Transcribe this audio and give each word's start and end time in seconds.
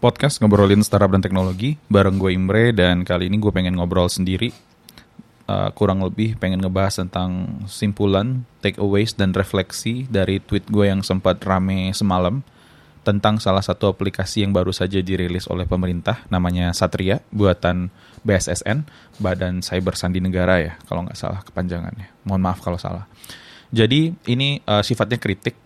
podcast 0.00 0.40
ngobrolin 0.40 0.80
startup 0.80 1.12
dan 1.12 1.20
teknologi. 1.20 1.76
Bareng 1.92 2.16
gue 2.16 2.32
Imre 2.32 2.72
dan 2.72 3.04
kali 3.04 3.28
ini 3.28 3.36
gue 3.36 3.52
pengen 3.52 3.76
ngobrol 3.76 4.08
sendiri. 4.08 4.50
Uh, 5.44 5.68
kurang 5.76 6.00
lebih 6.00 6.40
pengen 6.40 6.62
ngebahas 6.62 7.04
tentang 7.04 7.60
simpulan 7.68 8.48
takeaways 8.64 9.12
dan 9.12 9.36
refleksi 9.36 10.06
dari 10.08 10.40
tweet 10.40 10.64
gue 10.70 10.88
yang 10.88 11.02
sempat 11.02 11.42
rame 11.42 11.90
semalam 11.90 12.40
tentang 13.02 13.42
salah 13.42 13.64
satu 13.64 13.90
aplikasi 13.90 14.46
yang 14.46 14.54
baru 14.54 14.70
saja 14.70 15.02
dirilis 15.02 15.50
oleh 15.50 15.66
pemerintah 15.66 16.22
namanya 16.30 16.70
Satria 16.70 17.18
buatan 17.34 17.90
BSSN 18.22 18.86
Badan 19.18 19.64
Cyber 19.64 19.98
Sandi 19.98 20.22
Negara 20.22 20.62
ya 20.62 20.78
kalau 20.86 21.04
nggak 21.04 21.18
salah 21.18 21.42
kepanjangannya. 21.42 22.08
Mohon 22.24 22.42
maaf 22.46 22.62
kalau 22.62 22.78
salah. 22.78 23.10
Jadi 23.74 24.14
ini 24.30 24.62
uh, 24.64 24.86
sifatnya 24.86 25.18
kritik 25.18 25.58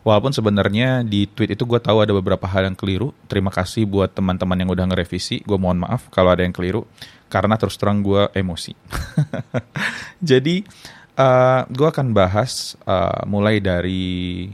Walaupun 0.00 0.32
sebenarnya 0.32 1.04
di 1.04 1.28
tweet 1.28 1.52
itu 1.52 1.68
gue 1.68 1.76
tahu 1.76 2.00
ada 2.00 2.16
beberapa 2.16 2.48
hal 2.48 2.72
yang 2.72 2.76
keliru. 2.76 3.12
Terima 3.28 3.52
kasih 3.52 3.84
buat 3.84 4.08
teman-teman 4.16 4.56
yang 4.56 4.72
udah 4.72 4.88
ngerevisi. 4.88 5.44
Gue 5.44 5.60
mohon 5.60 5.84
maaf 5.84 6.08
kalau 6.08 6.32
ada 6.32 6.40
yang 6.40 6.56
keliru. 6.56 6.88
Karena 7.28 7.60
terus 7.60 7.76
terang 7.76 8.00
gue 8.00 8.32
emosi. 8.32 8.72
Jadi 10.30 10.64
uh, 11.20 11.20
eh, 11.20 11.60
gue 11.68 11.88
akan 11.88 12.16
bahas 12.16 12.80
uh, 12.88 13.28
mulai 13.28 13.60
dari 13.60 14.48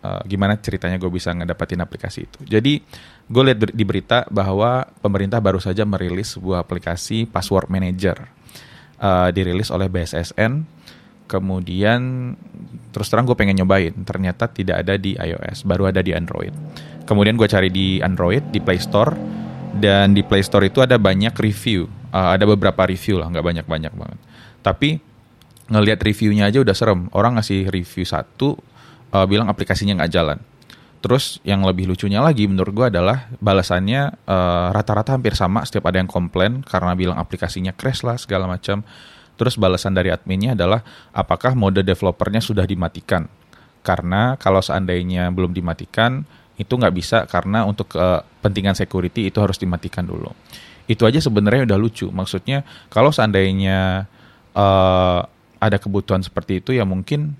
uh, 0.00 0.24
gimana 0.24 0.56
ceritanya 0.56 0.96
gue 0.96 1.12
bisa 1.12 1.28
ngedapatin 1.36 1.84
aplikasi 1.84 2.24
itu. 2.24 2.38
Jadi 2.48 2.80
gue 3.28 3.42
lihat 3.52 3.58
di 3.76 3.84
berita 3.84 4.24
bahwa 4.32 4.88
pemerintah 5.04 5.44
baru 5.44 5.60
saja 5.60 5.84
merilis 5.84 6.40
sebuah 6.40 6.64
aplikasi 6.64 7.28
password 7.28 7.68
manager. 7.68 8.32
Uh, 8.96 9.28
dirilis 9.28 9.68
oleh 9.68 9.92
BSSN 9.92 10.75
kemudian 11.26 12.32
terus 12.94 13.12
terang 13.12 13.28
gue 13.28 13.36
pengen 13.36 13.60
nyobain 13.60 13.92
ternyata 14.06 14.48
tidak 14.48 14.86
ada 14.86 14.96
di 14.96 15.18
iOS 15.18 15.66
baru 15.68 15.92
ada 15.92 16.00
di 16.00 16.16
Android. 16.16 16.54
Kemudian 17.06 17.38
gue 17.38 17.46
cari 17.46 17.70
di 17.70 18.02
Android 18.02 18.42
di 18.50 18.58
Play 18.58 18.82
Store 18.82 19.14
dan 19.76 20.16
di 20.16 20.24
Play 20.24 20.42
Store 20.42 20.64
itu 20.64 20.80
ada 20.82 20.96
banyak 20.96 21.36
review. 21.36 21.86
Uh, 22.10 22.32
ada 22.32 22.48
beberapa 22.48 22.88
review 22.88 23.20
lah 23.20 23.28
nggak 23.30 23.44
banyak 23.44 23.66
banyak 23.68 23.92
banget. 23.92 24.18
Tapi 24.64 24.98
ngelihat 25.70 26.00
reviewnya 26.02 26.48
aja 26.48 26.62
udah 26.62 26.74
serem. 26.74 27.06
Orang 27.12 27.38
ngasih 27.38 27.68
review 27.70 28.06
satu 28.06 28.56
uh, 29.12 29.26
bilang 29.28 29.46
aplikasinya 29.46 30.02
nggak 30.02 30.12
jalan. 30.12 30.38
Terus 31.04 31.38
yang 31.46 31.62
lebih 31.62 31.86
lucunya 31.86 32.18
lagi 32.18 32.48
menurut 32.50 32.72
gue 32.72 32.86
adalah 32.90 33.30
balasannya 33.38 34.26
uh, 34.26 34.74
rata-rata 34.74 35.12
uh, 35.12 35.20
hampir 35.20 35.38
sama 35.38 35.62
setiap 35.62 35.86
ada 35.86 36.02
yang 36.02 36.10
komplain 36.10 36.64
karena 36.66 36.96
bilang 36.98 37.14
aplikasinya 37.20 37.70
crash 37.76 38.02
lah 38.02 38.18
segala 38.18 38.50
macam. 38.50 38.82
Terus 39.36 39.60
balasan 39.60 39.92
dari 39.92 40.08
adminnya 40.08 40.56
adalah 40.56 40.80
apakah 41.12 41.52
mode 41.52 41.84
developernya 41.84 42.40
sudah 42.40 42.64
dimatikan? 42.64 43.28
Karena 43.84 44.34
kalau 44.40 44.64
seandainya 44.64 45.30
belum 45.30 45.54
dimatikan, 45.54 46.26
itu 46.56 46.72
nggak 46.72 46.94
bisa 46.96 47.28
karena 47.28 47.68
untuk 47.68 47.92
kepentingan 47.94 48.74
security 48.74 49.28
itu 49.28 49.38
harus 49.38 49.60
dimatikan 49.60 50.08
dulu. 50.08 50.32
Itu 50.88 51.04
aja 51.04 51.20
sebenarnya 51.20 51.68
udah 51.68 51.78
lucu. 51.78 52.08
Maksudnya 52.08 52.64
kalau 52.88 53.12
seandainya 53.12 54.08
uh, 54.56 55.20
ada 55.60 55.76
kebutuhan 55.76 56.24
seperti 56.24 56.64
itu 56.64 56.72
ya 56.72 56.88
mungkin 56.88 57.36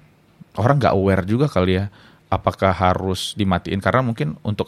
orang 0.57 0.81
nggak 0.81 0.95
aware 0.95 1.25
juga 1.25 1.49
kali 1.49 1.81
ya 1.81 1.93
apakah 2.33 2.73
harus 2.75 3.37
dimatiin 3.39 3.79
karena 3.79 4.03
mungkin 4.03 4.35
untuk 4.43 4.67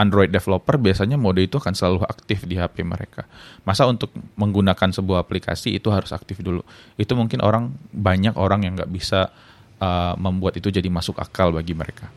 Android 0.00 0.32
developer 0.32 0.80
biasanya 0.80 1.20
mode 1.20 1.44
itu 1.44 1.60
akan 1.60 1.76
selalu 1.76 2.00
aktif 2.08 2.48
di 2.48 2.56
HP 2.56 2.80
mereka. 2.80 3.28
Masa 3.68 3.84
untuk 3.84 4.08
menggunakan 4.40 4.88
sebuah 4.88 5.28
aplikasi 5.28 5.76
itu 5.76 5.92
harus 5.92 6.16
aktif 6.16 6.40
dulu. 6.40 6.64
Itu 6.96 7.12
mungkin 7.12 7.44
orang 7.44 7.76
banyak 7.92 8.40
orang 8.40 8.64
yang 8.64 8.80
nggak 8.80 8.88
bisa 8.88 9.28
uh, 9.76 10.16
membuat 10.16 10.56
itu 10.56 10.72
jadi 10.72 10.88
masuk 10.88 11.20
akal 11.20 11.52
bagi 11.52 11.76
mereka. 11.76 12.08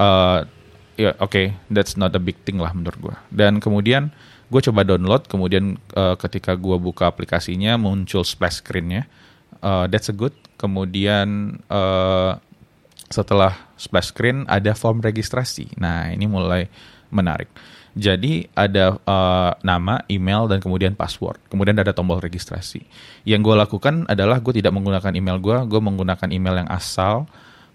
Uh, 0.00 0.48
ya 0.96 1.12
yeah, 1.12 1.14
oke, 1.20 1.28
okay, 1.28 1.52
that's 1.68 2.00
not 2.00 2.16
a 2.16 2.22
big 2.22 2.40
thing 2.48 2.56
lah 2.56 2.72
menurut 2.72 2.96
gue. 2.96 3.16
Dan 3.28 3.60
kemudian 3.60 4.08
gue 4.48 4.60
coba 4.64 4.88
download, 4.88 5.28
kemudian 5.28 5.76
uh, 5.92 6.16
ketika 6.16 6.56
gue 6.56 6.76
buka 6.80 7.12
aplikasinya 7.12 7.76
muncul 7.76 8.24
splash 8.24 8.64
screennya. 8.64 9.04
Uh, 9.60 9.84
that's 9.90 10.08
a 10.08 10.16
good. 10.16 10.32
Kemudian 10.56 11.60
uh, 11.68 12.40
setelah 13.12 13.68
splash 13.76 14.12
screen 14.12 14.44
ada 14.48 14.72
form 14.72 15.04
registrasi. 15.04 15.76
Nah 15.76 16.12
ini 16.12 16.24
mulai 16.28 16.68
menarik. 17.10 17.48
Jadi 17.98 18.46
ada 18.54 18.94
uh, 19.02 19.52
nama, 19.66 20.06
email, 20.06 20.46
dan 20.46 20.62
kemudian 20.62 20.94
password. 20.94 21.42
Kemudian 21.50 21.74
ada 21.74 21.90
tombol 21.90 22.22
registrasi. 22.22 22.86
Yang 23.26 23.40
gue 23.50 23.54
lakukan 23.58 23.94
adalah 24.06 24.38
gue 24.38 24.54
tidak 24.54 24.70
menggunakan 24.70 25.10
email 25.18 25.42
gue, 25.42 25.56
gue 25.66 25.80
menggunakan 25.82 26.28
email 26.30 26.62
yang 26.62 26.70
asal. 26.70 27.26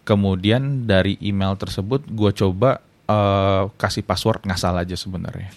Kemudian 0.07 0.87
dari 0.87 1.19
email 1.19 1.59
tersebut 1.59 2.07
gue 2.07 2.31
coba 2.39 2.79
uh, 3.11 3.67
kasih 3.75 4.07
password 4.07 4.47
ngasal 4.47 4.79
aja 4.79 4.95
sebenarnya. 4.95 5.51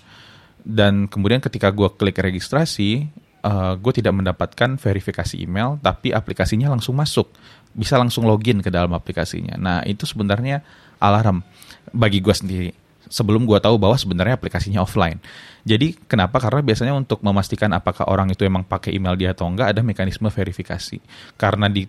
Dan 0.67 1.07
kemudian 1.07 1.39
ketika 1.39 1.71
gue 1.71 1.87
klik 1.95 2.19
registrasi, 2.19 3.07
uh, 3.47 3.79
gue 3.79 3.93
tidak 3.95 4.19
mendapatkan 4.19 4.75
verifikasi 4.83 5.39
email, 5.39 5.79
tapi 5.79 6.11
aplikasinya 6.11 6.75
langsung 6.75 6.99
masuk. 6.99 7.31
Bisa 7.71 7.95
langsung 8.03 8.27
login 8.27 8.59
ke 8.67 8.75
dalam 8.75 8.91
aplikasinya. 8.99 9.55
Nah 9.55 9.79
itu 9.87 10.11
sebenarnya 10.11 10.67
alarm 10.99 11.47
bagi 11.95 12.19
gue 12.19 12.35
sendiri 12.35 12.86
sebelum 13.09 13.47
gue 13.47 13.59
tahu 13.59 13.77
bahwa 13.79 13.95
sebenarnya 13.99 14.39
aplikasinya 14.39 14.83
offline. 14.83 15.19
Jadi 15.67 15.99
kenapa? 16.07 16.39
Karena 16.39 16.63
biasanya 16.63 16.95
untuk 16.95 17.23
memastikan 17.23 17.75
apakah 17.75 18.07
orang 18.07 18.31
itu 18.31 18.47
emang 18.47 18.63
pakai 18.63 18.95
email 18.95 19.19
dia 19.19 19.35
atau 19.35 19.51
enggak 19.51 19.75
ada 19.75 19.83
mekanisme 19.83 20.31
verifikasi. 20.31 21.03
Karena 21.35 21.67
di 21.67 21.87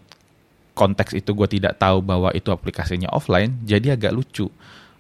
konteks 0.78 1.18
itu 1.18 1.34
gue 1.34 1.50
tidak 1.50 1.82
tahu 1.82 2.06
bahwa 2.06 2.30
itu 2.34 2.54
aplikasinya 2.54 3.10
offline, 3.14 3.66
jadi 3.66 3.98
agak 3.98 4.14
lucu. 4.14 4.46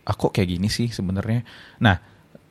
Aku 0.08 0.30
ah, 0.30 0.32
kayak 0.34 0.58
gini 0.58 0.70
sih 0.72 0.90
sebenarnya. 0.90 1.44
Nah, 1.84 2.00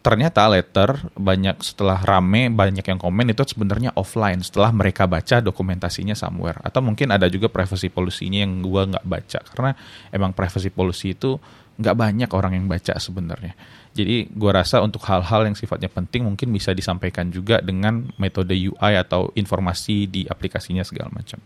ternyata 0.06 0.46
letter 0.46 1.10
banyak 1.18 1.58
setelah 1.66 1.98
rame 1.98 2.46
banyak 2.46 2.86
yang 2.86 2.94
komen 2.94 3.26
itu 3.34 3.42
sebenarnya 3.42 3.90
offline 3.98 4.38
setelah 4.38 4.70
mereka 4.70 5.02
baca 5.10 5.42
dokumentasinya 5.42 6.14
somewhere 6.14 6.62
atau 6.62 6.78
mungkin 6.78 7.10
ada 7.10 7.26
juga 7.26 7.50
privacy 7.50 7.90
policy-nya 7.90 8.46
yang 8.46 8.62
gue 8.62 8.82
nggak 8.94 9.02
baca 9.02 9.40
karena 9.50 9.74
emang 10.14 10.30
privacy 10.30 10.70
policy 10.70 11.18
itu 11.18 11.42
nggak 11.76 11.96
banyak 11.96 12.30
orang 12.32 12.52
yang 12.56 12.66
baca 12.66 12.96
sebenarnya. 12.96 13.52
Jadi 13.96 14.28
gue 14.28 14.52
rasa 14.52 14.84
untuk 14.84 15.00
hal-hal 15.08 15.48
yang 15.48 15.56
sifatnya 15.56 15.88
penting 15.88 16.28
mungkin 16.28 16.52
bisa 16.52 16.76
disampaikan 16.76 17.32
juga 17.32 17.64
dengan 17.64 18.12
metode 18.20 18.52
UI 18.52 18.92
atau 18.92 19.32
informasi 19.32 20.04
di 20.04 20.22
aplikasinya 20.28 20.84
segala 20.84 21.08
macam. 21.08 21.40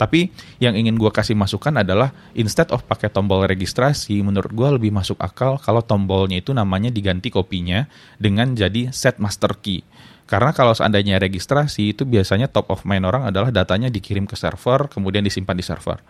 Tapi 0.00 0.32
yang 0.64 0.72
ingin 0.80 0.96
gue 0.96 1.12
kasih 1.12 1.36
masukan 1.36 1.76
adalah 1.84 2.08
instead 2.32 2.72
of 2.72 2.88
pakai 2.88 3.12
tombol 3.12 3.44
registrasi, 3.44 4.16
menurut 4.24 4.48
gue 4.48 4.68
lebih 4.80 4.92
masuk 4.96 5.20
akal 5.20 5.60
kalau 5.60 5.84
tombolnya 5.84 6.40
itu 6.40 6.56
namanya 6.56 6.88
diganti 6.88 7.28
kopinya 7.28 7.84
dengan 8.16 8.56
jadi 8.56 8.88
set 8.96 9.20
master 9.20 9.60
key. 9.60 9.84
Karena 10.24 10.56
kalau 10.56 10.72
seandainya 10.72 11.20
registrasi 11.20 11.92
itu 11.92 12.08
biasanya 12.08 12.48
top 12.48 12.72
of 12.72 12.88
mind 12.88 13.04
orang 13.04 13.28
adalah 13.28 13.52
datanya 13.52 13.92
dikirim 13.92 14.24
ke 14.24 14.40
server 14.40 14.88
kemudian 14.88 15.20
disimpan 15.20 15.58
di 15.58 15.64
server. 15.66 16.00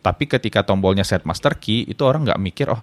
Tapi 0.00 0.24
ketika 0.24 0.64
tombolnya 0.64 1.04
set 1.04 1.28
master 1.28 1.56
key 1.60 1.84
itu 1.84 2.00
orang 2.04 2.24
nggak 2.24 2.40
mikir 2.40 2.68
oh 2.72 2.80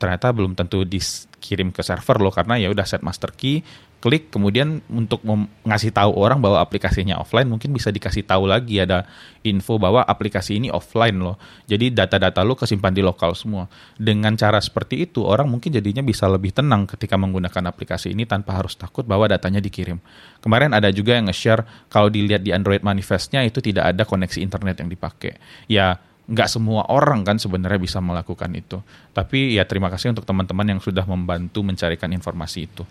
ternyata 0.00 0.32
belum 0.32 0.56
tentu 0.56 0.88
dikirim 0.88 1.68
ke 1.70 1.84
server 1.84 2.16
loh 2.16 2.32
karena 2.32 2.56
ya 2.56 2.72
udah 2.72 2.88
set 2.88 3.04
master 3.04 3.36
key 3.36 3.60
klik 4.00 4.32
kemudian 4.32 4.80
untuk 4.88 5.20
ngasih 5.62 5.92
tahu 5.92 6.16
orang 6.16 6.40
bahwa 6.40 6.64
aplikasinya 6.64 7.20
offline 7.20 7.46
mungkin 7.46 7.76
bisa 7.76 7.92
dikasih 7.92 8.24
tahu 8.24 8.48
lagi 8.48 8.80
ada 8.80 9.04
info 9.44 9.76
bahwa 9.76 10.00
aplikasi 10.00 10.56
ini 10.56 10.72
offline 10.72 11.20
loh. 11.20 11.36
Jadi 11.68 11.92
data-data 11.92 12.40
lo 12.40 12.56
kesimpan 12.56 12.96
di 12.96 13.04
lokal 13.04 13.36
semua. 13.36 13.68
Dengan 14.00 14.34
cara 14.40 14.56
seperti 14.56 15.04
itu 15.04 15.20
orang 15.20 15.52
mungkin 15.52 15.76
jadinya 15.76 16.00
bisa 16.00 16.24
lebih 16.32 16.56
tenang 16.56 16.88
ketika 16.88 17.20
menggunakan 17.20 17.68
aplikasi 17.68 18.16
ini 18.16 18.24
tanpa 18.24 18.56
harus 18.56 18.72
takut 18.74 19.04
bahwa 19.04 19.28
datanya 19.28 19.60
dikirim. 19.60 20.00
Kemarin 20.40 20.72
ada 20.72 20.88
juga 20.88 21.20
yang 21.20 21.28
nge-share 21.28 21.92
kalau 21.92 22.08
dilihat 22.08 22.40
di 22.40 22.56
Android 22.56 22.80
manifestnya 22.80 23.44
itu 23.44 23.60
tidak 23.60 23.92
ada 23.92 24.08
koneksi 24.08 24.40
internet 24.40 24.80
yang 24.80 24.88
dipakai. 24.88 25.36
Ya 25.68 26.00
nggak 26.30 26.48
semua 26.48 26.86
orang 26.86 27.26
kan 27.26 27.42
sebenarnya 27.42 27.82
bisa 27.82 27.98
melakukan 27.98 28.54
itu. 28.54 28.78
Tapi 29.10 29.58
ya 29.58 29.66
terima 29.66 29.90
kasih 29.90 30.14
untuk 30.14 30.22
teman-teman 30.22 30.78
yang 30.78 30.80
sudah 30.80 31.02
membantu 31.02 31.66
mencarikan 31.66 32.14
informasi 32.14 32.70
itu. 32.70 32.86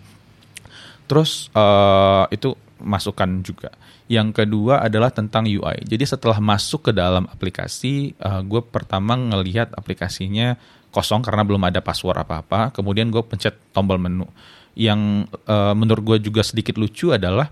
Terus 1.08 1.48
uh, 1.56 2.28
itu 2.28 2.52
masukan 2.84 3.40
juga. 3.40 3.72
Yang 4.12 4.44
kedua 4.44 4.84
adalah 4.84 5.08
tentang 5.08 5.48
UI. 5.48 5.88
Jadi 5.88 6.04
setelah 6.04 6.36
masuk 6.38 6.90
ke 6.90 6.92
dalam 6.92 7.24
aplikasi, 7.32 8.12
uh, 8.20 8.44
gue 8.44 8.60
pertama 8.60 9.16
ngelihat 9.16 9.72
aplikasinya 9.72 10.54
kosong 10.92 11.24
karena 11.24 11.42
belum 11.42 11.64
ada 11.64 11.80
password 11.80 12.20
apa-apa. 12.20 12.76
Kemudian 12.76 13.08
gue 13.08 13.24
pencet 13.24 13.56
tombol 13.72 13.96
menu. 13.96 14.28
Yang 14.76 15.32
uh, 15.48 15.72
menurut 15.72 16.02
gue 16.04 16.30
juga 16.30 16.44
sedikit 16.44 16.76
lucu 16.76 17.10
adalah 17.10 17.48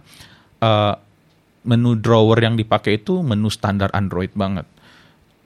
uh, 0.60 0.94
menu 1.64 1.96
drawer 1.96 2.38
yang 2.44 2.54
dipakai 2.54 3.02
itu 3.02 3.24
menu 3.24 3.50
standar 3.50 3.90
Android 3.96 4.30
banget 4.36 4.68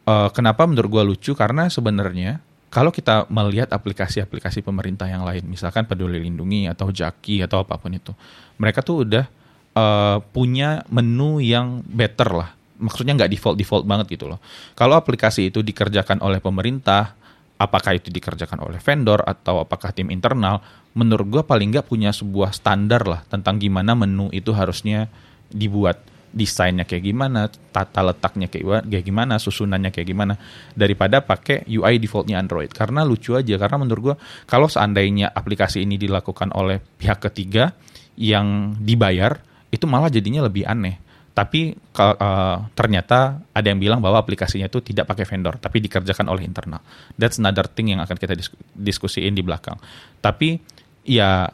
uh, 0.06 0.28
kenapa 0.34 0.66
menurut 0.66 0.90
gue 0.90 1.04
lucu 1.14 1.32
karena 1.34 1.68
sebenarnya 1.68 2.42
kalau 2.72 2.88
kita 2.88 3.28
melihat 3.28 3.68
aplikasi-aplikasi 3.68 4.64
pemerintah 4.64 5.04
yang 5.04 5.28
lain, 5.28 5.44
misalkan 5.44 5.84
Peduli 5.84 6.24
Lindungi 6.24 6.64
atau 6.72 6.88
Jaki 6.88 7.44
atau 7.44 7.60
apa 7.60 7.76
pun 7.76 7.92
itu, 7.92 8.16
mereka 8.56 8.80
tuh 8.80 9.04
udah 9.04 9.28
uh, 9.76 10.24
punya 10.32 10.80
menu 10.88 11.36
yang 11.44 11.84
better 11.84 12.32
lah. 12.32 12.48
Maksudnya 12.80 13.12
nggak 13.12 13.28
default 13.28 13.56
default 13.60 13.84
banget 13.84 14.16
gitu 14.16 14.24
loh. 14.24 14.40
Kalau 14.72 14.96
aplikasi 14.96 15.52
itu 15.52 15.60
dikerjakan 15.60 16.24
oleh 16.24 16.40
pemerintah 16.40 17.12
apakah 17.60 17.94
itu 17.94 18.10
dikerjakan 18.10 18.58
oleh 18.64 18.80
vendor 18.80 19.22
atau 19.22 19.62
apakah 19.62 19.94
tim 19.94 20.10
internal, 20.10 20.64
menurut 20.98 21.28
gue 21.28 21.42
paling 21.44 21.70
nggak 21.70 21.86
punya 21.86 22.10
sebuah 22.10 22.56
standar 22.56 23.06
lah 23.06 23.20
tentang 23.28 23.60
gimana 23.60 23.92
menu 23.94 24.32
itu 24.34 24.50
harusnya 24.50 25.12
dibuat 25.52 26.00
desainnya 26.32 26.88
kayak 26.88 27.04
gimana, 27.04 27.46
tata 27.48 28.00
letaknya 28.00 28.48
kayak, 28.48 29.04
gimana, 29.04 29.36
susunannya 29.36 29.92
kayak 29.92 30.08
gimana, 30.08 30.34
daripada 30.72 31.20
pakai 31.20 31.68
UI 31.68 32.00
defaultnya 32.00 32.40
Android. 32.40 32.72
Karena 32.72 33.04
lucu 33.04 33.36
aja, 33.36 33.54
karena 33.60 33.76
menurut 33.78 34.02
gue 34.02 34.16
kalau 34.48 34.66
seandainya 34.66 35.30
aplikasi 35.30 35.84
ini 35.84 36.00
dilakukan 36.00 36.50
oleh 36.56 36.80
pihak 36.80 37.20
ketiga 37.30 37.76
yang 38.16 38.76
dibayar, 38.80 39.36
itu 39.68 39.84
malah 39.84 40.08
jadinya 40.08 40.44
lebih 40.48 40.64
aneh 40.64 41.12
tapi 41.32 41.72
uh, 41.72 42.56
ternyata 42.76 43.40
ada 43.56 43.66
yang 43.72 43.80
bilang 43.80 44.04
bahwa 44.04 44.20
aplikasinya 44.20 44.68
itu 44.68 44.84
tidak 44.84 45.08
pakai 45.08 45.24
vendor, 45.24 45.56
tapi 45.56 45.80
dikerjakan 45.80 46.28
oleh 46.28 46.44
internal. 46.44 46.84
That's 47.16 47.40
another 47.40 47.64
thing 47.72 47.88
yang 47.88 48.04
akan 48.04 48.20
kita 48.20 48.36
diskusiin 48.76 49.32
di 49.32 49.40
belakang. 49.40 49.80
Tapi 50.20 50.60
ya 51.08 51.48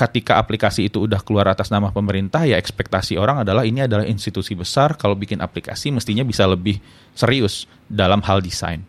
ketika 0.00 0.40
aplikasi 0.40 0.88
itu 0.88 1.04
udah 1.04 1.20
keluar 1.20 1.52
atas 1.52 1.68
nama 1.68 1.92
pemerintah, 1.92 2.48
ya 2.48 2.56
ekspektasi 2.56 3.20
orang 3.20 3.44
adalah 3.44 3.68
ini 3.68 3.84
adalah 3.84 4.08
institusi 4.08 4.56
besar, 4.56 4.96
kalau 4.96 5.12
bikin 5.12 5.44
aplikasi 5.44 5.92
mestinya 5.92 6.24
bisa 6.24 6.48
lebih 6.48 6.80
serius 7.12 7.68
dalam 7.84 8.24
hal 8.24 8.40
desain. 8.40 8.80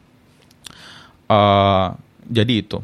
Uh, 1.28 1.92
jadi 2.32 2.64
itu. 2.64 2.80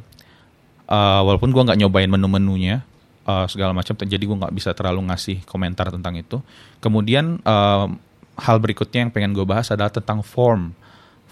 Uh, 0.87 1.19
walaupun 1.23 1.51
gue 1.51 1.63
nggak 1.67 1.79
nyobain 1.79 2.07
menu-menunya, 2.07 2.83
uh, 3.27 3.45
segala 3.45 3.75
macam 3.75 3.93
jadi 3.93 4.23
gue 4.23 4.37
nggak 4.39 4.55
bisa 4.55 4.71
terlalu 4.71 5.11
ngasih 5.11 5.43
komentar 5.43 5.91
tentang 5.91 6.15
itu 6.15 6.39
kemudian 6.79 7.43
uh, 7.43 7.91
hal 8.39 8.57
berikutnya 8.63 9.05
yang 9.05 9.11
pengen 9.11 9.35
gue 9.35 9.43
bahas 9.43 9.67
adalah 9.69 9.91
tentang 9.91 10.23
form 10.23 10.71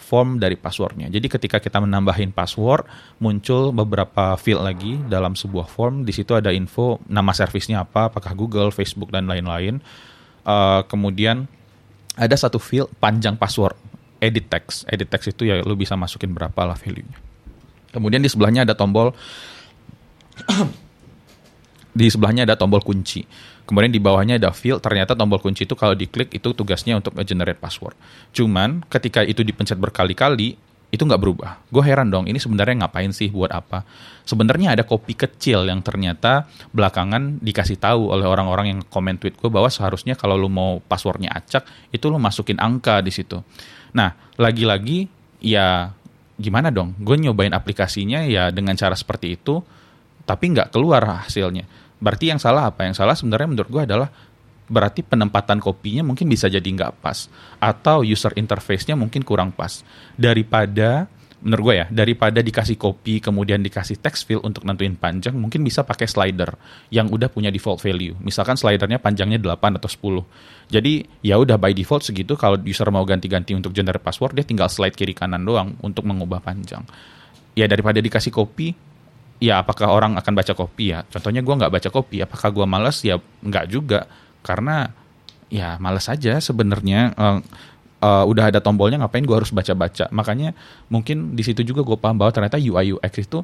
form 0.05 0.37
dari 0.37 0.53
passwordnya. 0.53 1.09
Jadi 1.09 1.25
ketika 1.25 1.57
kita 1.57 1.81
menambahin 1.81 2.29
password, 2.29 2.85
muncul 3.17 3.73
beberapa 3.73 4.37
field 4.37 4.61
lagi 4.61 5.01
dalam 5.09 5.33
sebuah 5.33 5.65
form. 5.65 6.05
Di 6.05 6.13
situ 6.13 6.37
ada 6.37 6.53
info 6.53 7.01
nama 7.09 7.33
servisnya 7.33 7.81
apa, 7.81 8.13
apakah 8.13 8.37
Google, 8.37 8.69
Facebook 8.69 9.09
dan 9.09 9.25
lain-lain. 9.25 9.81
Uh, 10.45 10.85
kemudian 10.85 11.49
ada 12.13 12.37
satu 12.37 12.61
field 12.61 12.93
panjang 13.01 13.33
password, 13.33 13.73
edit 14.21 14.45
text. 14.45 14.85
Edit 14.85 15.09
text 15.09 15.33
itu 15.33 15.49
ya 15.49 15.65
lu 15.65 15.73
bisa 15.73 15.97
masukin 15.97 16.29
berapa 16.29 16.61
lah 16.61 16.77
value-nya. 16.77 17.17
Kemudian 17.89 18.21
di 18.21 18.29
sebelahnya 18.29 18.61
ada 18.61 18.77
tombol 18.77 19.17
di 21.95 22.11
sebelahnya 22.11 22.43
ada 22.43 22.59
tombol 22.59 22.83
kunci. 22.83 23.23
Kemudian 23.63 23.89
di 23.89 24.03
bawahnya 24.03 24.35
ada 24.35 24.51
field, 24.51 24.83
ternyata 24.83 25.15
tombol 25.15 25.39
kunci 25.39 25.63
itu 25.63 25.73
kalau 25.79 25.95
diklik 25.95 26.29
itu 26.35 26.51
tugasnya 26.51 26.99
untuk 26.99 27.15
generate 27.23 27.57
password. 27.57 27.95
Cuman 28.35 28.83
ketika 28.91 29.23
itu 29.23 29.41
dipencet 29.41 29.79
berkali-kali, 29.79 30.59
itu 30.93 31.01
nggak 31.01 31.17
berubah. 31.17 31.65
Gue 31.71 31.81
heran 31.81 32.11
dong, 32.13 32.29
ini 32.29 32.37
sebenarnya 32.37 32.85
ngapain 32.85 33.09
sih, 33.09 33.31
buat 33.31 33.49
apa? 33.49 33.81
Sebenarnya 34.27 34.77
ada 34.77 34.83
kopi 34.85 35.17
kecil 35.17 35.65
yang 35.65 35.81
ternyata 35.81 36.45
belakangan 36.75 37.41
dikasih 37.41 37.79
tahu 37.81 38.11
oleh 38.13 38.27
orang-orang 38.27 38.75
yang 38.75 38.79
komen 38.85 39.17
tweet 39.17 39.39
gue 39.39 39.49
bahwa 39.49 39.71
seharusnya 39.71 40.13
kalau 40.13 40.37
lu 40.37 40.51
mau 40.51 40.83
passwordnya 40.83 41.31
acak, 41.33 41.65
itu 41.89 42.05
lu 42.11 42.21
masukin 42.21 42.61
angka 42.61 43.01
di 43.01 43.09
situ. 43.09 43.41
Nah, 43.97 44.13
lagi-lagi 44.37 45.07
ya 45.41 45.89
gimana 46.37 46.69
dong? 46.69 46.93
Gue 47.01 47.17
nyobain 47.17 47.55
aplikasinya 47.55 48.21
ya 48.27 48.53
dengan 48.53 48.77
cara 48.77 48.93
seperti 48.93 49.35
itu, 49.41 49.63
tapi 50.25 50.53
nggak 50.53 50.69
keluar 50.69 51.25
hasilnya 51.25 51.84
Berarti 52.05 52.29
yang 52.29 52.37
salah 52.37 52.69
apa? 52.69 52.85
Yang 52.85 53.01
salah 53.01 53.17
sebenarnya 53.17 53.49
menurut 53.49 53.69
gue 53.73 53.81
adalah 53.81 54.09
berarti 54.65 55.01
penempatan 55.01 55.57
kopinya 55.61 56.01
mungkin 56.01 56.25
bisa 56.25 56.49
jadi 56.49 56.65
nggak 56.65 56.97
pas 56.97 57.29
atau 57.61 58.01
user 58.01 58.33
interface-nya 58.37 58.93
mungkin 58.93 59.25
kurang 59.25 59.49
pas. 59.49 59.81
Daripada 60.13 61.09
menurut 61.45 61.69
gue 61.69 61.75
ya 61.81 61.85
daripada 61.93 62.41
dikasih 62.41 62.73
kopi 62.73 63.21
kemudian 63.21 63.61
dikasih 63.61 64.01
text 64.01 64.25
field 64.25 64.41
untuk 64.41 64.65
nentuin 64.65 64.97
panjang 64.97 65.37
mungkin 65.37 65.61
bisa 65.61 65.85
pakai 65.85 66.09
slider 66.09 66.57
yang 66.89 67.09
udah 67.09 67.29
punya 67.29 67.53
default 67.53 67.81
value. 67.81 68.17
Misalkan 68.21 68.57
slidernya 68.57 68.97
panjangnya 68.97 69.37
8 69.37 69.77
atau 69.77 69.89
10 69.89 70.73
jadi 70.73 71.05
ya 71.21 71.37
udah 71.37 71.57
by 71.61 71.73
default 71.73 72.05
segitu 72.05 72.33
kalau 72.33 72.57
user 72.65 72.89
mau 72.89 73.05
ganti-ganti 73.05 73.53
untuk 73.53 73.73
generate 73.73 74.01
password 74.01 74.41
dia 74.41 74.45
tinggal 74.45 74.69
slide 74.69 74.97
kiri 74.97 75.13
kanan 75.13 75.45
doang 75.45 75.77
untuk 75.85 76.05
mengubah 76.05 76.41
panjang. 76.41 76.81
Ya 77.53 77.69
daripada 77.69 78.01
dikasih 78.01 78.33
kopi 78.33 78.73
ya 79.39 79.61
apakah 79.61 79.91
orang 79.91 80.15
akan 80.19 80.33
baca 80.35 80.53
kopi? 80.55 80.95
Ya 80.95 81.03
contohnya 81.07 81.41
gue 81.43 81.55
nggak 81.55 81.71
baca 81.73 81.89
kopi 81.91 82.23
apakah 82.23 82.49
gue 82.51 82.65
malas 82.67 83.01
ya 83.03 83.19
nggak 83.19 83.65
juga. 83.71 84.07
Karena 84.45 84.89
ya 85.49 85.77
malas 85.81 86.09
aja 86.09 86.37
sebenarnya 86.41 87.13
uh, 87.17 87.39
uh, 88.01 88.23
udah 88.25 88.49
ada 88.53 88.59
tombolnya 88.61 89.01
ngapain 89.01 89.25
gue 89.25 89.35
harus 89.35 89.51
baca-baca? 89.51 90.07
Makanya 90.11 90.53
mungkin 90.87 91.33
di 91.33 91.43
situ 91.43 91.65
juga 91.65 91.81
gue 91.81 91.97
paham 91.97 92.19
bahwa 92.19 92.31
ternyata 92.31 92.61
UI 92.61 92.95
UX 92.95 93.13
itu 93.25 93.41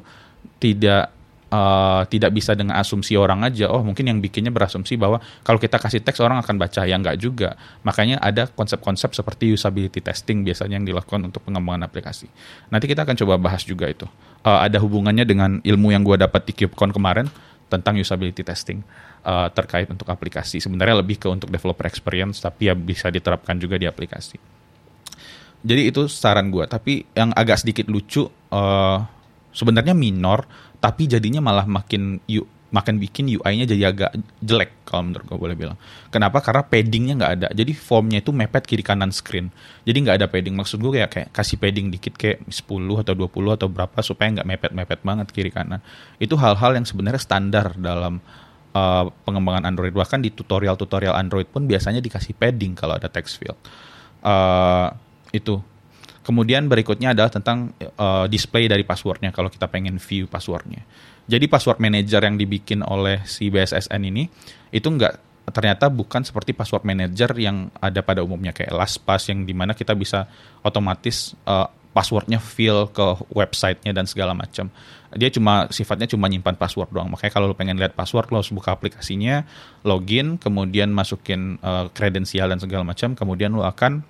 tidak 0.58 1.10
uh, 1.52 2.02
tidak 2.08 2.32
bisa 2.32 2.56
dengan 2.56 2.80
asumsi 2.80 3.14
orang 3.14 3.44
aja. 3.44 3.68
Oh 3.68 3.84
mungkin 3.84 4.08
yang 4.08 4.18
bikinnya 4.18 4.48
berasumsi 4.48 4.96
bahwa 4.96 5.20
kalau 5.44 5.60
kita 5.60 5.76
kasih 5.76 6.00
teks 6.00 6.18
orang 6.24 6.40
akan 6.40 6.56
baca, 6.56 6.88
ya 6.88 6.96
nggak 6.96 7.20
juga. 7.20 7.54
Makanya 7.84 8.18
ada 8.18 8.48
konsep-konsep 8.48 9.12
seperti 9.12 9.52
usability 9.52 10.00
testing 10.00 10.42
biasanya 10.42 10.80
yang 10.80 10.88
dilakukan 10.88 11.20
untuk 11.20 11.44
pengembangan 11.44 11.84
aplikasi. 11.86 12.26
Nanti 12.72 12.88
kita 12.88 13.04
akan 13.04 13.14
coba 13.20 13.36
bahas 13.36 13.62
juga 13.62 13.86
itu. 13.86 14.08
Uh, 14.42 14.64
ada 14.64 14.80
hubungannya 14.80 15.28
dengan 15.28 15.60
ilmu 15.62 15.92
yang 15.92 16.02
gue 16.02 16.18
dapat 16.18 16.48
di 16.48 16.52
KubeCon 16.56 16.90
kemarin 16.90 17.28
tentang 17.70 17.96
usability 17.96 18.44
testing 18.44 18.84
uh, 19.24 19.48
terkait 19.52 19.88
untuk 19.88 20.08
aplikasi. 20.10 20.58
Sebenarnya 20.58 21.00
lebih 21.00 21.16
ke 21.20 21.28
untuk 21.30 21.48
developer 21.48 21.86
experience, 21.86 22.42
tapi 22.42 22.68
ya 22.68 22.74
bisa 22.74 23.08
diterapkan 23.08 23.56
juga 23.56 23.78
di 23.78 23.86
aplikasi. 23.86 24.36
Jadi 25.62 25.82
itu 25.94 26.10
saran 26.10 26.50
gue. 26.50 26.66
Tapi 26.66 27.06
yang 27.14 27.30
agak 27.32 27.62
sedikit 27.62 27.86
lucu, 27.86 28.26
uh, 28.26 28.98
sebenarnya 29.52 29.94
minor, 29.94 30.44
tapi 30.82 31.06
jadinya 31.06 31.40
malah 31.44 31.68
makin 31.68 32.18
yuk 32.26 32.48
makin 32.72 32.96
bikin 32.96 33.28
UI-nya 33.28 33.68
jadi 33.68 33.92
agak 33.92 34.16
jelek 34.40 34.88
kalau 34.88 35.12
menurut 35.12 35.28
gue 35.28 35.38
boleh 35.38 35.56
bilang. 35.56 35.78
Kenapa? 36.08 36.40
Karena 36.40 36.64
paddingnya 36.64 37.14
nggak 37.20 37.32
ada. 37.38 37.48
Jadi 37.52 37.76
formnya 37.76 38.24
itu 38.24 38.32
mepet 38.32 38.64
kiri 38.64 38.80
kanan 38.80 39.12
screen. 39.12 39.52
Jadi 39.84 40.08
nggak 40.08 40.16
ada 40.16 40.26
padding. 40.26 40.56
Maksud 40.56 40.80
gue 40.80 40.96
kayak, 40.96 41.10
kayak 41.12 41.28
kasih 41.36 41.60
padding 41.60 41.92
dikit 41.92 42.16
kayak 42.16 42.48
10 42.48 43.04
atau 43.04 43.12
20 43.12 43.56
atau 43.60 43.68
berapa 43.68 43.98
supaya 44.00 44.40
nggak 44.40 44.48
mepet-mepet 44.48 45.00
banget 45.04 45.28
kiri 45.36 45.52
kanan. 45.52 45.84
Itu 46.16 46.40
hal-hal 46.40 46.72
yang 46.72 46.88
sebenarnya 46.88 47.20
standar 47.20 47.76
dalam 47.76 48.24
uh, 48.72 49.04
pengembangan 49.28 49.68
Android. 49.68 49.92
Bahkan 49.92 50.24
di 50.24 50.32
tutorial-tutorial 50.32 51.12
Android 51.12 51.46
pun 51.52 51.68
biasanya 51.68 52.00
dikasih 52.00 52.32
padding 52.32 52.72
kalau 52.72 52.96
ada 52.96 53.12
text 53.12 53.36
field. 53.36 53.60
Uh, 54.24 54.88
itu 55.36 55.60
Kemudian 56.22 56.70
berikutnya 56.70 57.18
adalah 57.18 57.34
tentang 57.34 57.74
uh, 57.98 58.30
display 58.30 58.70
dari 58.70 58.86
passwordnya 58.86 59.34
kalau 59.34 59.50
kita 59.50 59.66
pengen 59.66 59.98
view 59.98 60.30
passwordnya. 60.30 60.86
Jadi 61.26 61.50
password 61.50 61.82
manager 61.82 62.22
yang 62.22 62.38
dibikin 62.38 62.82
oleh 62.86 63.26
si 63.26 63.50
BSSN 63.50 64.02
ini 64.06 64.30
itu 64.70 64.86
enggak 64.86 65.18
ternyata 65.50 65.90
bukan 65.90 66.22
seperti 66.22 66.54
password 66.54 66.86
manager 66.86 67.34
yang 67.34 67.66
ada 67.82 67.98
pada 68.06 68.22
umumnya 68.22 68.54
kayak 68.54 68.70
LastPass 68.70 69.34
yang 69.34 69.42
di 69.42 69.50
mana 69.50 69.74
kita 69.74 69.98
bisa 69.98 70.30
otomatis 70.62 71.34
uh, 71.42 71.66
passwordnya 71.92 72.38
fill 72.40 72.88
ke 72.94 73.04
websitenya 73.34 73.92
dan 73.92 74.06
segala 74.06 74.32
macam. 74.32 74.70
Dia 75.12 75.28
cuma 75.28 75.68
sifatnya 75.68 76.08
cuma 76.08 76.24
nyimpan 76.30 76.56
password 76.56 76.88
doang. 76.88 77.10
Makanya 77.12 77.32
kalau 77.34 77.52
lo 77.52 77.56
pengen 77.58 77.76
lihat 77.76 77.92
password 77.92 78.32
lo 78.32 78.40
harus 78.40 78.48
buka 78.48 78.72
aplikasinya, 78.72 79.44
login, 79.84 80.40
kemudian 80.40 80.88
masukin 80.88 81.60
kredensial 81.92 82.48
uh, 82.48 82.50
dan 82.56 82.58
segala 82.62 82.82
macam, 82.86 83.12
kemudian 83.12 83.52
lo 83.52 83.66
akan 83.66 84.00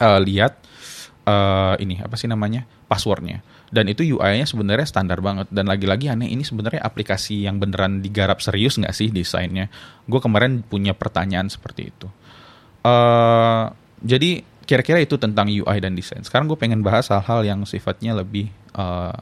uh, 0.00 0.20
lihat 0.24 0.56
uh, 1.26 1.74
ini 1.78 2.00
apa 2.02 2.14
sih 2.18 2.26
namanya 2.26 2.66
passwordnya. 2.90 3.42
Dan 3.72 3.88
itu 3.88 4.04
UI-nya 4.04 4.44
sebenarnya 4.44 4.84
standar 4.84 5.24
banget. 5.24 5.48
Dan 5.48 5.70
lagi-lagi 5.70 6.12
aneh 6.12 6.28
ini 6.28 6.44
sebenarnya 6.44 6.84
aplikasi 6.84 7.48
yang 7.48 7.56
beneran 7.56 8.04
digarap 8.04 8.44
serius 8.44 8.76
nggak 8.76 8.92
sih 8.92 9.08
desainnya? 9.08 9.72
Gue 10.04 10.20
kemarin 10.20 10.60
punya 10.60 10.92
pertanyaan 10.92 11.48
seperti 11.48 11.88
itu. 11.88 12.08
Uh, 12.84 13.72
jadi 14.02 14.44
kira-kira 14.66 14.98
itu 15.02 15.16
tentang 15.16 15.48
UI 15.48 15.78
dan 15.80 15.96
desain. 15.96 16.20
Sekarang 16.22 16.50
gue 16.50 16.58
pengen 16.58 16.84
bahas 16.84 17.08
hal-hal 17.08 17.46
yang 17.46 17.60
sifatnya 17.64 18.12
lebih 18.12 18.50
uh, 18.76 19.14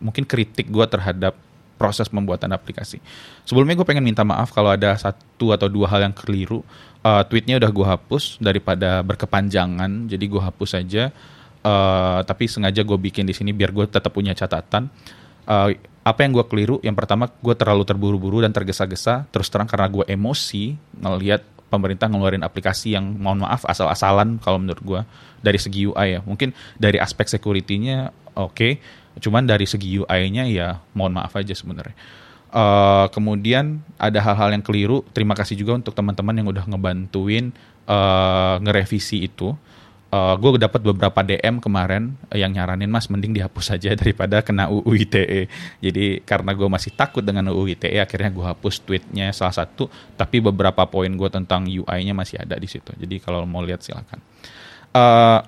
mungkin 0.00 0.24
kritik 0.24 0.72
gue 0.72 0.86
terhadap 0.88 1.36
proses 1.80 2.12
pembuatan 2.12 2.52
aplikasi. 2.52 3.00
Sebelumnya 3.48 3.72
gue 3.80 3.88
pengen 3.88 4.04
minta 4.04 4.20
maaf 4.20 4.52
kalau 4.52 4.68
ada 4.68 4.92
satu 5.00 5.56
atau 5.56 5.64
dua 5.72 5.88
hal 5.88 6.04
yang 6.04 6.12
keliru. 6.12 6.60
Uh, 7.00 7.24
tweetnya 7.24 7.56
udah 7.56 7.72
gue 7.72 7.86
hapus 7.96 8.36
daripada 8.36 9.00
berkepanjangan, 9.00 10.04
jadi 10.04 10.20
gue 10.28 10.42
hapus 10.44 10.76
aja. 10.76 11.08
Uh, 11.64 12.20
tapi 12.28 12.44
sengaja 12.44 12.84
gue 12.84 12.98
bikin 13.00 13.24
di 13.24 13.32
sini 13.32 13.56
biar 13.56 13.72
gue 13.72 13.88
tetap 13.88 14.12
punya 14.12 14.36
catatan. 14.36 14.92
Uh, 15.48 15.72
apa 16.04 16.20
yang 16.20 16.36
gue 16.36 16.44
keliru? 16.44 16.76
Yang 16.84 17.00
pertama 17.00 17.32
gue 17.32 17.54
terlalu 17.56 17.88
terburu-buru 17.88 18.44
dan 18.44 18.52
tergesa-gesa. 18.52 19.24
Terus 19.32 19.48
terang 19.48 19.64
karena 19.64 19.88
gue 19.88 20.04
emosi 20.04 20.76
ngelihat 21.00 21.40
pemerintah 21.72 22.12
ngeluarin 22.12 22.44
aplikasi 22.44 22.92
yang 22.92 23.16
mohon 23.16 23.46
maaf 23.46 23.64
asal-asalan 23.64 24.36
kalau 24.44 24.60
menurut 24.60 24.84
gue 24.84 25.00
dari 25.40 25.56
segi 25.56 25.88
UI 25.88 26.08
ya. 26.16 26.20
Mungkin 26.20 26.52
dari 26.76 27.00
aspek 27.00 27.24
security-nya 27.32 28.12
oke. 28.36 28.52
Okay 28.52 28.99
Cuman 29.18 29.42
dari 29.48 29.66
segi 29.66 29.98
UI-nya 29.98 30.46
ya 30.46 30.78
mohon 30.94 31.18
maaf 31.18 31.34
aja 31.34 31.50
sebenarnya. 31.56 31.96
Uh, 32.50 33.06
kemudian 33.14 33.78
ada 33.94 34.18
hal-hal 34.22 34.50
yang 34.54 34.62
keliru. 34.62 35.06
Terima 35.14 35.38
kasih 35.38 35.54
juga 35.54 35.78
untuk 35.78 35.94
teman-teman 35.94 36.34
yang 36.34 36.48
udah 36.50 36.64
ngebantuin 36.66 37.54
uh, 37.86 38.58
ngerevisi 38.62 39.26
itu. 39.26 39.54
uh, 40.10 40.34
gue 40.34 40.58
dapat 40.58 40.82
beberapa 40.82 41.22
DM 41.22 41.62
kemarin 41.62 42.18
yang 42.34 42.50
nyaranin 42.50 42.90
mas 42.90 43.06
mending 43.06 43.30
dihapus 43.30 43.70
saja 43.70 43.94
daripada 44.00 44.42
kena 44.42 44.66
UU 44.66 45.06
ITE. 45.06 45.46
Jadi 45.78 46.26
karena 46.26 46.50
gue 46.50 46.66
masih 46.66 46.90
takut 46.90 47.22
dengan 47.22 47.54
UU 47.54 47.78
ITE 47.78 48.02
akhirnya 48.02 48.34
gue 48.34 48.42
hapus 48.42 48.82
tweetnya 48.82 49.30
salah 49.30 49.54
satu. 49.54 49.86
Tapi 50.18 50.42
beberapa 50.42 50.82
poin 50.90 51.10
gue 51.14 51.30
tentang 51.30 51.70
UI-nya 51.70 52.14
masih 52.18 52.42
ada 52.42 52.58
di 52.58 52.66
situ. 52.66 52.90
Jadi 52.98 53.22
kalau 53.22 53.46
mau 53.46 53.62
lihat 53.62 53.86
silakan. 53.86 54.18
Uh, 54.90 55.38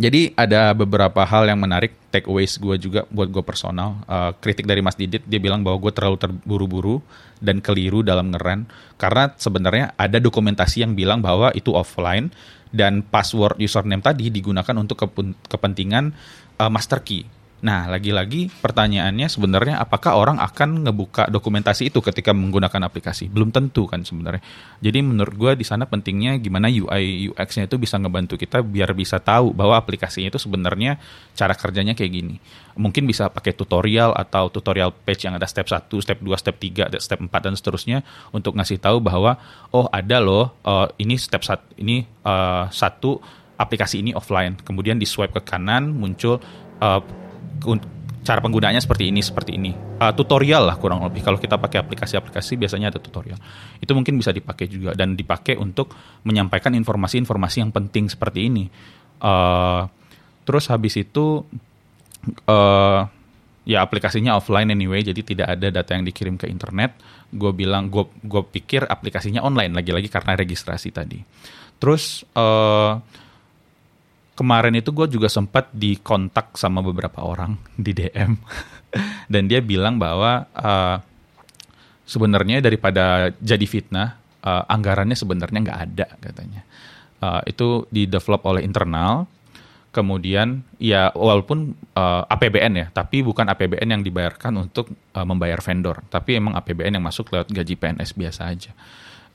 jadi 0.00 0.32
ada 0.32 0.72
beberapa 0.72 1.28
hal 1.28 1.44
yang 1.44 1.60
menarik 1.60 1.92
takeaways 2.08 2.56
gue 2.56 2.80
juga 2.80 3.04
buat 3.12 3.28
gue 3.28 3.44
personal. 3.44 4.00
Uh, 4.08 4.32
kritik 4.40 4.64
dari 4.64 4.80
Mas 4.80 4.96
Didit 4.96 5.20
dia 5.28 5.36
bilang 5.36 5.60
bahwa 5.60 5.76
gue 5.76 5.92
terlalu 5.92 6.16
terburu-buru 6.16 7.04
dan 7.36 7.60
keliru 7.60 8.00
dalam 8.00 8.32
ngeren 8.32 8.64
karena 8.96 9.36
sebenarnya 9.36 9.92
ada 10.00 10.16
dokumentasi 10.16 10.88
yang 10.88 10.96
bilang 10.96 11.20
bahwa 11.20 11.52
itu 11.52 11.76
offline 11.76 12.32
dan 12.72 13.04
password 13.04 13.60
username 13.60 14.00
tadi 14.00 14.32
digunakan 14.32 14.72
untuk 14.72 15.04
kepentingan 15.52 16.16
uh, 16.56 16.72
master 16.72 17.04
key. 17.04 17.28
Nah, 17.60 17.92
lagi-lagi 17.92 18.48
pertanyaannya 18.48 19.28
sebenarnya 19.28 19.76
apakah 19.76 20.16
orang 20.16 20.40
akan 20.40 20.88
ngebuka 20.88 21.28
dokumentasi 21.28 21.92
itu 21.92 22.00
ketika 22.00 22.32
menggunakan 22.32 22.88
aplikasi? 22.88 23.28
Belum 23.28 23.52
tentu 23.52 23.84
kan 23.84 24.00
sebenarnya. 24.00 24.40
Jadi 24.80 25.04
menurut 25.04 25.36
gue 25.36 25.52
di 25.60 25.66
sana 25.68 25.84
pentingnya 25.84 26.40
gimana 26.40 26.72
UI 26.72 27.28
UX-nya 27.28 27.68
itu 27.68 27.76
bisa 27.76 28.00
ngebantu 28.00 28.40
kita 28.40 28.64
biar 28.64 28.96
bisa 28.96 29.20
tahu 29.20 29.52
bahwa 29.52 29.76
aplikasinya 29.76 30.32
itu 30.32 30.40
sebenarnya 30.40 30.96
cara 31.36 31.52
kerjanya 31.52 31.92
kayak 31.92 32.12
gini. 32.12 32.40
Mungkin 32.80 33.04
bisa 33.04 33.28
pakai 33.28 33.52
tutorial 33.52 34.16
atau 34.16 34.48
tutorial 34.48 34.88
page 34.96 35.28
yang 35.28 35.36
ada 35.36 35.44
step 35.44 35.68
1, 35.68 35.84
step 36.00 36.16
2, 36.16 36.32
step 36.40 36.56
3, 36.56 36.96
step 36.96 37.20
4 37.20 37.28
dan 37.28 37.54
seterusnya 37.60 38.00
untuk 38.32 38.56
ngasih 38.56 38.80
tahu 38.80 39.04
bahwa 39.04 39.36
oh 39.76 39.84
ada 39.92 40.16
loh 40.16 40.56
uh, 40.64 40.88
ini 40.96 41.20
step 41.20 41.44
1 41.44 41.76
ini 41.76 42.08
uh, 42.24 42.72
satu 42.72 43.20
aplikasi 43.60 44.00
ini 44.00 44.16
offline. 44.16 44.56
Kemudian 44.64 44.96
di 44.96 45.04
swipe 45.04 45.36
ke 45.36 45.44
kanan 45.44 45.92
muncul 45.92 46.40
uh, 46.80 47.04
cara 48.20 48.40
penggunaannya 48.44 48.82
seperti 48.84 49.08
ini 49.08 49.20
seperti 49.24 49.56
ini. 49.56 49.72
Uh, 49.72 50.12
tutorial 50.12 50.68
lah 50.68 50.76
kurang 50.76 51.00
lebih. 51.04 51.24
Kalau 51.24 51.40
kita 51.40 51.56
pakai 51.56 51.80
aplikasi-aplikasi 51.80 52.60
biasanya 52.60 52.92
ada 52.92 53.00
tutorial. 53.00 53.40
Itu 53.80 53.96
mungkin 53.96 54.20
bisa 54.20 54.30
dipakai 54.30 54.68
juga 54.68 54.92
dan 54.92 55.16
dipakai 55.16 55.56
untuk 55.56 55.96
menyampaikan 56.28 56.76
informasi-informasi 56.76 57.56
yang 57.64 57.72
penting 57.72 58.12
seperti 58.12 58.52
ini. 58.52 58.68
Uh, 59.20 59.88
terus 60.44 60.68
habis 60.68 60.96
itu 61.00 61.44
uh, 62.48 63.00
ya 63.68 63.78
aplikasinya 63.84 64.36
offline 64.36 64.72
anyway 64.72 65.04
jadi 65.04 65.20
tidak 65.20 65.46
ada 65.56 65.68
data 65.72 65.90
yang 65.96 66.04
dikirim 66.04 66.36
ke 66.36 66.44
internet. 66.48 67.00
Gue 67.32 67.56
bilang 67.56 67.88
gue 67.88 68.04
gue 68.20 68.42
pikir 68.52 68.84
aplikasinya 68.84 69.40
online 69.40 69.72
lagi-lagi 69.72 70.12
karena 70.12 70.36
registrasi 70.36 70.92
tadi. 70.92 71.20
Terus 71.80 72.28
uh, 72.36 73.00
kemarin 74.40 74.72
itu 74.72 74.88
gue 74.88 75.04
juga 75.20 75.28
sempat 75.28 75.68
dikontak 75.76 76.56
sama 76.56 76.80
beberapa 76.80 77.20
orang 77.20 77.60
di 77.76 77.92
DM 77.92 78.40
dan 79.32 79.42
dia 79.44 79.60
bilang 79.60 80.00
bahwa 80.00 80.48
uh, 80.56 80.96
sebenarnya 82.08 82.64
daripada 82.64 83.28
jadi 83.36 83.66
fitnah 83.68 84.16
uh, 84.40 84.64
anggarannya 84.64 85.12
sebenarnya 85.12 85.58
nggak 85.60 85.80
ada 85.92 86.06
katanya. 86.18 86.62
Uh, 87.20 87.44
itu 87.44 87.84
di 87.92 88.08
develop 88.08 88.48
oleh 88.48 88.64
internal. 88.64 89.28
Kemudian 89.90 90.62
ya 90.78 91.10
walaupun 91.10 91.74
uh, 91.98 92.22
APBN 92.30 92.72
ya 92.78 92.86
tapi 92.94 93.26
bukan 93.26 93.50
APBN 93.50 93.98
yang 93.98 94.02
dibayarkan 94.06 94.56
untuk 94.56 94.88
uh, 95.18 95.26
membayar 95.26 95.58
vendor. 95.60 96.00
Tapi 96.08 96.38
emang 96.38 96.54
APBN 96.56 96.96
yang 96.96 97.04
masuk 97.04 97.28
lewat 97.34 97.50
gaji 97.50 97.74
PNS 97.74 98.14
biasa 98.14 98.40
aja. 98.48 98.72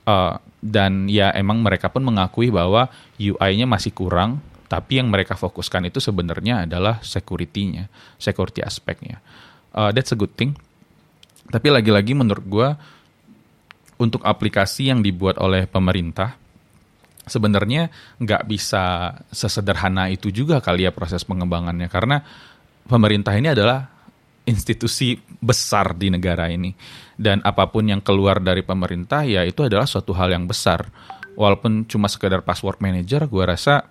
Uh, 0.08 0.40
dan 0.64 1.12
ya 1.12 1.30
emang 1.36 1.60
mereka 1.60 1.92
pun 1.92 2.00
mengakui 2.00 2.48
bahwa 2.48 2.88
UI-nya 3.20 3.68
masih 3.68 3.92
kurang 3.92 4.40
tapi 4.66 4.98
yang 4.98 5.08
mereka 5.10 5.38
fokuskan 5.38 5.90
itu 5.90 6.02
sebenarnya 6.02 6.66
adalah 6.66 6.98
security-nya, 7.02 7.86
security 8.18 8.62
aspeknya. 8.62 9.22
Uh, 9.70 9.94
that's 9.94 10.10
a 10.10 10.18
good 10.18 10.32
thing. 10.34 10.58
Tapi 11.46 11.70
lagi-lagi 11.70 12.12
menurut 12.18 12.46
gue 12.46 12.68
untuk 14.02 14.26
aplikasi 14.26 14.90
yang 14.90 15.00
dibuat 15.00 15.38
oleh 15.38 15.64
pemerintah 15.70 16.36
sebenarnya 17.26 17.90
nggak 18.22 18.42
bisa 18.46 19.14
sesederhana 19.34 20.06
itu 20.12 20.30
juga 20.30 20.62
kali 20.62 20.86
ya 20.86 20.94
proses 20.94 21.26
pengembangannya 21.26 21.90
karena 21.90 22.22
pemerintah 22.86 23.34
ini 23.34 23.50
adalah 23.50 23.82
institusi 24.46 25.18
besar 25.42 25.98
di 25.98 26.06
negara 26.06 26.46
ini 26.46 26.70
dan 27.18 27.42
apa 27.42 27.66
pun 27.66 27.82
yang 27.90 27.98
keluar 27.98 28.38
dari 28.38 28.62
pemerintah 28.62 29.26
ya 29.26 29.42
itu 29.42 29.66
adalah 29.66 29.90
suatu 29.90 30.14
hal 30.14 30.30
yang 30.30 30.46
besar 30.46 30.86
walaupun 31.34 31.90
cuma 31.90 32.06
sekedar 32.06 32.46
password 32.46 32.78
manager 32.78 33.26
gue 33.26 33.42
rasa 33.42 33.90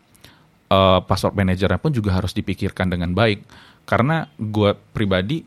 uh, 0.70 1.00
password 1.04 1.38
manajernya 1.38 1.80
pun 1.82 1.92
juga 1.94 2.16
harus 2.16 2.34
dipikirkan 2.34 2.90
dengan 2.90 3.14
baik. 3.14 3.44
Karena 3.86 4.26
gue 4.38 4.74
pribadi 4.94 5.46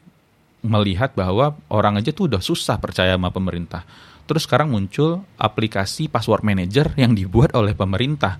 melihat 0.62 1.14
bahwa 1.14 1.54
orang 1.70 1.98
aja 1.98 2.10
tuh 2.10 2.30
udah 2.30 2.42
susah 2.42 2.78
percaya 2.78 3.14
sama 3.14 3.30
pemerintah. 3.30 3.86
Terus 4.28 4.44
sekarang 4.44 4.68
muncul 4.68 5.24
aplikasi 5.40 6.10
password 6.10 6.44
manager 6.44 6.92
yang 7.00 7.16
dibuat 7.16 7.54
oleh 7.56 7.72
pemerintah. 7.72 8.36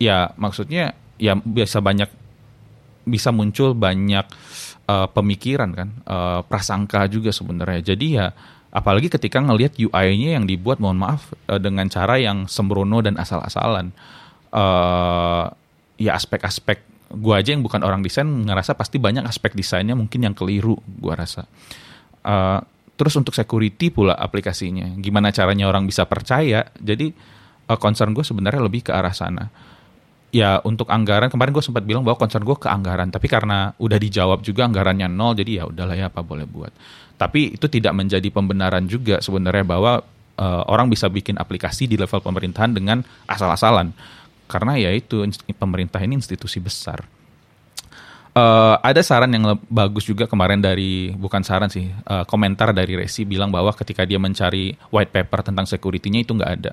Ya 0.00 0.32
maksudnya 0.38 0.94
ya 1.20 1.36
biasa 1.36 1.82
banyak 1.82 2.08
bisa 3.04 3.32
muncul 3.34 3.74
banyak 3.74 4.22
uh, 4.86 5.08
pemikiran 5.10 5.72
kan, 5.72 5.88
uh, 6.06 6.40
prasangka 6.46 7.08
juga 7.10 7.34
sebenarnya. 7.34 7.92
Jadi 7.92 8.06
ya 8.16 8.30
apalagi 8.70 9.10
ketika 9.10 9.42
ngelihat 9.42 9.74
UI-nya 9.76 10.38
yang 10.38 10.46
dibuat 10.46 10.78
mohon 10.78 11.00
maaf 11.00 11.34
uh, 11.50 11.58
dengan 11.58 11.90
cara 11.90 12.20
yang 12.20 12.46
sembrono 12.46 13.02
dan 13.02 13.18
asal-asalan. 13.18 13.90
Uh, 14.50 15.50
ya 16.00 16.16
aspek-aspek 16.16 16.90
gue 17.10 17.34
aja 17.34 17.52
yang 17.52 17.60
bukan 17.60 17.84
orang 17.84 18.00
desain 18.00 18.24
ngerasa 18.24 18.78
pasti 18.78 18.96
banyak 18.96 19.26
aspek 19.26 19.52
desainnya 19.52 19.92
mungkin 19.92 20.24
yang 20.24 20.32
keliru 20.32 20.80
gue 20.80 21.12
rasa. 21.12 21.44
Uh, 22.24 22.62
terus 22.96 23.16
untuk 23.16 23.36
security 23.36 23.92
pula 23.92 24.16
aplikasinya 24.16 24.96
gimana 24.96 25.28
caranya 25.34 25.68
orang 25.68 25.84
bisa 25.84 26.06
percaya? 26.08 26.70
Jadi 26.78 27.12
uh, 27.68 27.78
concern 27.78 28.16
gue 28.16 28.24
sebenarnya 28.24 28.62
lebih 28.64 28.88
ke 28.88 28.92
arah 28.94 29.12
sana. 29.12 29.50
Ya 30.30 30.62
untuk 30.62 30.86
anggaran 30.86 31.26
kemarin 31.26 31.50
gue 31.50 31.64
sempat 31.66 31.82
bilang 31.82 32.06
bahwa 32.06 32.14
concern 32.14 32.46
gue 32.46 32.54
ke 32.54 32.70
anggaran 32.70 33.10
tapi 33.10 33.26
karena 33.26 33.74
udah 33.82 33.98
dijawab 33.98 34.46
juga 34.46 34.70
anggarannya 34.70 35.10
nol 35.10 35.34
jadi 35.34 35.50
ya 35.60 35.64
udahlah 35.66 35.96
ya 35.98 36.06
apa 36.08 36.22
boleh 36.22 36.46
buat. 36.46 36.70
Tapi 37.18 37.58
itu 37.58 37.66
tidak 37.66 37.92
menjadi 37.92 38.30
pembenaran 38.30 38.86
juga 38.86 39.18
sebenarnya 39.18 39.66
bahwa 39.66 40.00
uh, 40.38 40.62
orang 40.70 40.86
bisa 40.86 41.10
bikin 41.10 41.36
aplikasi 41.36 41.90
di 41.90 41.98
level 41.98 42.22
pemerintahan 42.22 42.70
dengan 42.70 43.02
asal-asalan 43.26 43.90
karena 44.50 44.74
ya 44.74 44.90
itu 44.90 45.22
pemerintah 45.54 46.02
ini 46.02 46.18
institusi 46.18 46.58
besar. 46.58 47.06
Uh, 48.30 48.78
ada 48.86 49.02
saran 49.02 49.30
yang 49.34 49.58
bagus 49.66 50.06
juga 50.06 50.26
kemarin 50.30 50.62
dari 50.62 51.10
bukan 51.10 51.42
saran 51.42 51.66
sih 51.66 51.90
uh, 52.06 52.22
komentar 52.26 52.70
dari 52.70 52.94
Resi 52.94 53.26
bilang 53.26 53.50
bahwa 53.50 53.74
ketika 53.74 54.06
dia 54.06 54.22
mencari 54.22 54.78
white 54.94 55.10
paper 55.10 55.42
tentang 55.42 55.66
security-nya 55.66 56.22
itu 56.22 56.38
nggak 56.38 56.52
ada. 56.62 56.72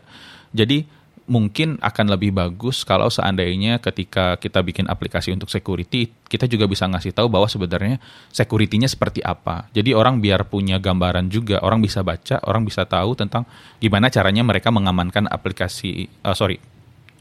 Jadi 0.54 0.86
mungkin 1.28 1.76
akan 1.82 2.14
lebih 2.14 2.32
bagus 2.32 2.86
kalau 2.88 3.10
seandainya 3.10 3.84
ketika 3.84 4.40
kita 4.40 4.64
bikin 4.64 4.88
aplikasi 4.88 5.36
untuk 5.36 5.52
security 5.52 6.08
kita 6.30 6.48
juga 6.48 6.70
bisa 6.70 6.88
ngasih 6.88 7.12
tahu 7.12 7.28
bahwa 7.28 7.50
sebenarnya 7.50 7.98
security-nya 8.30 8.86
seperti 8.86 9.26
apa. 9.26 9.66
Jadi 9.74 9.98
orang 9.98 10.22
biar 10.22 10.46
punya 10.46 10.78
gambaran 10.78 11.28
juga, 11.28 11.58
orang 11.66 11.82
bisa 11.82 12.06
baca, 12.06 12.38
orang 12.46 12.70
bisa 12.70 12.86
tahu 12.86 13.18
tentang 13.18 13.50
gimana 13.82 14.14
caranya 14.14 14.46
mereka 14.46 14.70
mengamankan 14.70 15.26
aplikasi 15.26 16.06
uh, 16.22 16.38
sorry 16.38 16.77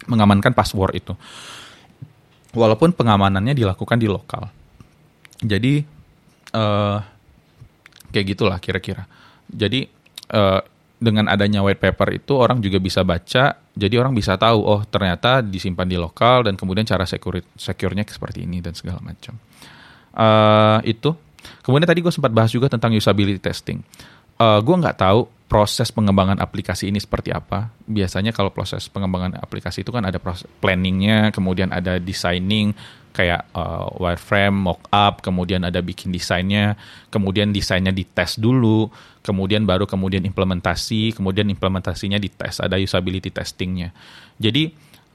mengamankan 0.07 0.55
password 0.55 0.99
itu. 0.99 1.15
Walaupun 2.57 2.97
pengamanannya 2.97 3.53
dilakukan 3.53 4.01
di 4.01 4.09
lokal. 4.09 4.49
Jadi 5.45 5.85
uh, 6.57 6.99
kayak 8.11 8.27
gitulah 8.33 8.59
kira-kira. 8.63 9.05
Jadi 9.47 9.85
uh, 10.33 10.61
dengan 10.97 11.29
adanya 11.29 11.61
white 11.61 11.77
paper 11.77 12.17
itu 12.17 12.33
orang 12.33 12.65
juga 12.65 12.81
bisa 12.81 13.05
baca, 13.05 13.61
jadi 13.77 13.95
orang 14.01 14.17
bisa 14.17 14.41
tahu 14.41 14.65
oh 14.65 14.81
ternyata 14.89 15.45
disimpan 15.45 15.85
di 15.85 16.01
lokal 16.01 16.49
dan 16.49 16.57
kemudian 16.57 16.89
cara 16.89 17.05
secure 17.05 17.45
secure-nya 17.53 18.09
seperti 18.09 18.49
ini 18.49 18.65
dan 18.65 18.73
segala 18.73 19.05
macam. 19.05 19.37
Uh, 20.17 20.81
itu. 20.89 21.13
Kemudian 21.61 21.87
tadi 21.87 22.01
gue 22.03 22.11
sempat 22.11 22.33
bahas 22.33 22.51
juga 22.51 22.67
tentang 22.73 22.97
usability 22.97 23.39
testing. 23.39 23.85
Uh, 24.41 24.59
gue 24.65 24.75
nggak 24.75 24.99
tahu 24.99 25.29
proses 25.47 25.95
pengembangan 25.95 26.43
aplikasi 26.43 26.91
ini 26.91 26.99
seperti 26.99 27.31
apa. 27.31 27.71
Biasanya 27.87 28.35
kalau 28.35 28.51
proses 28.51 28.91
pengembangan 28.91 29.39
aplikasi 29.39 29.87
itu 29.87 29.95
kan 29.95 30.03
ada 30.03 30.19
proses 30.19 30.51
planningnya, 30.59 31.31
kemudian 31.31 31.71
ada 31.71 32.03
designing 32.03 32.75
kayak 33.17 33.49
uh, 33.57 33.89
wireframe, 33.97 34.53
mockup, 34.53 35.25
kemudian 35.25 35.65
ada 35.65 35.81
bikin 35.81 36.13
desainnya, 36.13 36.77
kemudian 37.09 37.49
desainnya 37.49 37.89
dites 37.89 38.37
dulu, 38.37 38.93
kemudian 39.25 39.65
baru 39.65 39.89
kemudian 39.89 40.27
implementasi, 40.29 41.17
kemudian 41.17 41.49
implementasinya 41.49 42.21
dites, 42.21 42.61
ada 42.61 42.77
usability 42.77 43.33
testingnya. 43.33 43.97
Jadi 44.37 44.69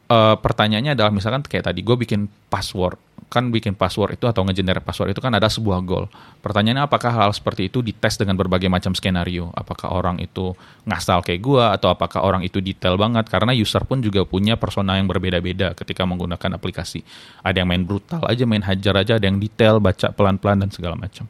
uh, 0.09 0.33
pertanyaannya 0.39 0.97
adalah 0.97 1.13
misalkan 1.13 1.45
kayak 1.45 1.69
tadi 1.69 1.85
gue 1.85 1.93
bikin 1.93 2.25
password, 2.49 2.97
kan 3.31 3.47
bikin 3.47 3.79
password 3.79 4.19
itu 4.19 4.27
atau 4.27 4.43
ngegenerate 4.43 4.83
password 4.83 5.15
itu 5.15 5.23
kan 5.23 5.31
ada 5.31 5.47
sebuah 5.47 5.79
goal. 5.87 6.11
Pertanyaannya 6.43 6.83
apakah 6.83 7.15
hal 7.15 7.31
seperti 7.31 7.71
itu 7.71 7.79
dites 7.79 8.19
dengan 8.19 8.35
berbagai 8.35 8.67
macam 8.67 8.91
skenario? 8.91 9.55
Apakah 9.55 9.95
orang 9.95 10.19
itu 10.19 10.51
ngasal 10.83 11.23
kayak 11.23 11.39
gua 11.39 11.71
atau 11.71 11.87
apakah 11.95 12.27
orang 12.27 12.43
itu 12.43 12.59
detail 12.59 12.99
banget? 12.99 13.31
Karena 13.31 13.55
user 13.55 13.87
pun 13.87 14.03
juga 14.03 14.27
punya 14.27 14.59
persona 14.59 14.99
yang 14.99 15.07
berbeda-beda 15.07 15.71
ketika 15.79 16.03
menggunakan 16.03 16.59
aplikasi. 16.59 17.07
Ada 17.39 17.63
yang 17.63 17.71
main 17.71 17.87
brutal 17.87 18.19
aja, 18.27 18.43
main 18.43 18.67
hajar 18.67 18.99
aja, 18.99 19.15
ada 19.15 19.23
yang 19.23 19.39
detail, 19.39 19.79
baca 19.79 20.11
pelan-pelan 20.11 20.67
dan 20.67 20.69
segala 20.75 20.99
macam. 20.99 21.23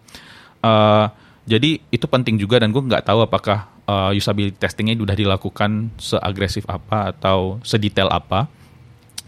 Uh, 0.66 1.06
jadi 1.46 1.86
itu 1.94 2.06
penting 2.10 2.42
juga 2.42 2.58
dan 2.58 2.74
gue 2.74 2.82
nggak 2.82 3.06
tahu 3.06 3.30
apakah 3.30 3.70
uh, 3.86 4.10
usability 4.10 4.58
testingnya 4.58 4.98
sudah 4.98 5.14
dilakukan 5.14 5.94
seagresif 6.02 6.66
apa 6.66 7.14
atau 7.14 7.62
sedetail 7.62 8.10
apa. 8.10 8.50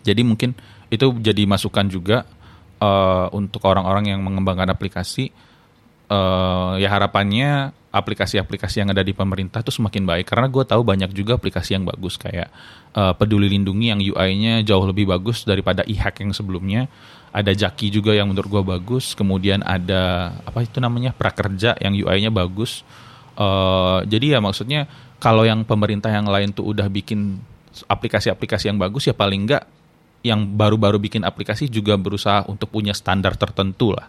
Jadi 0.01 0.25
mungkin 0.25 0.57
itu 0.89 1.09
jadi 1.21 1.45
masukan 1.45 1.85
juga 1.85 2.25
uh, 2.83 3.31
untuk 3.31 3.63
orang-orang 3.63 4.11
yang 4.11 4.19
mengembangkan 4.19 4.67
aplikasi 4.75 5.31
uh, 6.11 6.75
ya 6.75 6.91
harapannya 6.91 7.71
aplikasi-aplikasi 7.93 8.81
yang 8.81 8.89
ada 8.89 9.05
di 9.05 9.13
pemerintah 9.13 9.61
itu 9.61 9.69
semakin 9.69 10.03
baik. 10.03 10.25
Karena 10.25 10.49
gue 10.49 10.65
tahu 10.65 10.81
banyak 10.81 11.13
juga 11.13 11.37
aplikasi 11.37 11.77
yang 11.77 11.85
bagus 11.85 12.17
kayak 12.17 12.49
uh, 12.97 13.13
Peduli 13.13 13.53
Lindungi 13.53 13.93
yang 13.93 14.01
UI-nya 14.01 14.65
jauh 14.65 14.81
lebih 14.89 15.05
bagus 15.05 15.45
daripada 15.45 15.85
e-hack 15.85 16.25
yang 16.25 16.33
sebelumnya. 16.33 16.89
Ada 17.29 17.53
Jaki 17.53 17.93
juga 17.93 18.17
yang 18.17 18.33
menurut 18.33 18.49
gue 18.49 18.63
bagus. 18.65 19.13
Kemudian 19.13 19.61
ada 19.61 20.33
apa 20.41 20.65
itu 20.65 20.81
namanya 20.81 21.13
Prakerja 21.13 21.77
yang 21.77 21.93
UI-nya 21.93 22.33
bagus. 22.33 22.81
Uh, 23.37 24.01
jadi 24.09 24.37
ya 24.37 24.39
maksudnya 24.41 24.89
kalau 25.21 25.45
yang 25.45 25.61
pemerintah 25.61 26.09
yang 26.09 26.25
lain 26.25 26.49
tuh 26.49 26.73
udah 26.73 26.89
bikin 26.89 27.37
aplikasi-aplikasi 27.89 28.73
yang 28.73 28.77
bagus 28.77 29.09
ya 29.09 29.17
paling 29.17 29.49
enggak 29.49 29.65
yang 30.23 30.55
baru-baru 30.55 30.97
bikin 31.03 31.27
aplikasi 31.27 31.67
juga 31.67 31.99
berusaha 31.99 32.47
untuk 32.47 32.71
punya 32.71 32.95
standar 32.95 33.35
tertentu 33.35 33.91
lah. 33.91 34.07